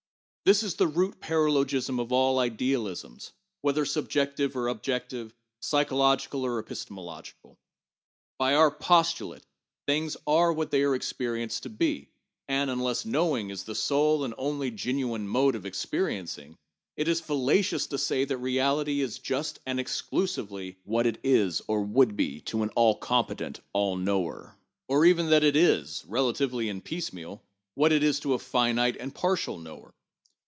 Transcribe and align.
This 0.43 0.63
is 0.63 0.73
the 0.75 0.87
root 0.87 1.21
paralogism 1.21 2.01
of 2.01 2.11
all 2.11 2.39
idealisms, 2.39 3.31
whether 3.61 3.85
subjective 3.85 4.55
or 4.57 4.67
objective, 4.69 5.33
psycho 5.61 5.95
logical 5.95 6.43
or 6.45 6.57
epistemological. 6.59 7.59
By 8.39 8.55
our 8.55 8.71
postulate, 8.71 9.45
things 9.85 10.17
are 10.25 10.51
what 10.51 10.71
they 10.71 10.81
are 10.83 10.95
experienced 10.95 11.63
to 11.63 11.69
be; 11.69 12.09
and, 12.49 12.69
unless 12.71 13.05
knowing 13.05 13.49
is 13.51 13.63
the 13.63 13.75
sole 13.75 14.25
and 14.25 14.33
only 14.37 14.71
gen 14.71 14.97
uine 14.97 15.25
mode 15.27 15.53
of 15.55 15.65
experiencing, 15.67 16.57
it 16.97 17.07
is 17.07 17.21
fallacious 17.21 17.85
to 17.87 17.99
say 17.99 18.25
that 18.25 18.37
Reality 18.37 18.99
is 18.99 19.19
just 19.19 19.59
and 19.67 19.79
exclusively 19.79 20.75
what 20.83 21.05
it 21.05 21.19
is 21.23 21.61
or 21.67 21.83
would 21.83 22.17
be 22.17 22.41
to 22.41 22.63
an 22.63 22.69
all 22.69 22.95
competent 22.95 23.61
all 23.73 23.95
knower; 23.95 24.57
or 24.89 25.05
even 25.05 25.29
that 25.29 25.43
it 25.45 25.55
is, 25.55 26.03
relatively 26.07 26.67
and 26.67 26.83
piecemeal, 26.83 27.43
what 27.75 27.91
it 27.93 28.03
is 28.03 28.19
to 28.21 28.33
a 28.33 28.39
finite 28.39 28.97
and 28.97 29.13
partial 29.15 29.59
knower. 29.59 29.93